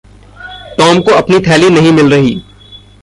Tom 0.77 0.99
को 1.01 1.11
अपनी 1.11 1.39
थैली 1.39 1.69
नहीं 1.69 1.91
मिल 1.91 2.09
रही। 2.11 2.41